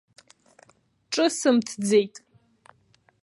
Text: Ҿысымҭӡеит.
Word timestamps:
Ҿысымҭӡеит. 1.11 2.15